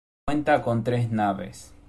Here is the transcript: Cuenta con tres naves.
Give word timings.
Cuenta 0.25 0.63
con 0.63 0.83
tres 0.83 1.11
naves. 1.11 1.75